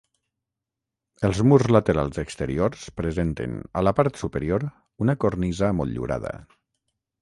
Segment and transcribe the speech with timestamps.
[1.29, 4.69] Els murs laterals exteriors presenten, a la part superior,
[5.07, 6.39] una cornisa motllurada.